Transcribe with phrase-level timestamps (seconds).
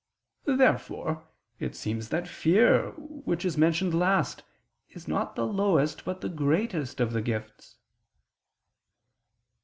[0.45, 1.27] Therefore
[1.59, 4.41] it seems that fear, which is mentioned last,
[4.89, 7.77] is not the lowest but the greatest of the gifts.